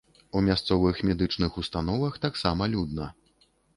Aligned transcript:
У 0.31 0.39
мясцовых 0.45 1.01
медычных 1.09 1.59
установах 1.63 2.17
таксама 2.25 2.69
людна. 2.73 3.11